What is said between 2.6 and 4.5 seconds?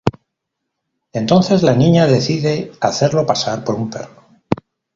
hacerlo pasar por un perro.